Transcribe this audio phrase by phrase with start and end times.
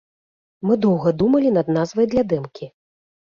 [0.69, 2.65] Мы доўга думалі над назвай для дэмкі.